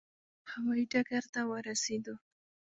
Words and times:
هوا 0.51 0.73
یي 0.77 0.85
ډګر 0.91 1.23
ته 1.33 1.41
ورسېدو. 1.49 2.15